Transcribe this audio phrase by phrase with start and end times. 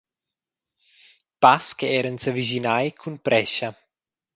[1.41, 3.69] Pass che eran s’avischinai cun prescha.